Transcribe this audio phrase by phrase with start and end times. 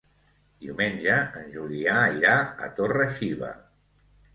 [0.67, 2.35] Diumenge en Julià irà
[2.71, 3.57] a Torre-xiva.